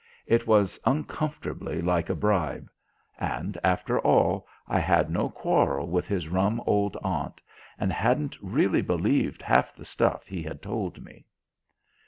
[0.25, 2.71] It was uncomfortably like a bribe;
[3.19, 7.39] and, after all, I had no quarrel with his rum old aunt,
[7.77, 11.27] and hadn't really believed half the stuff he had told me.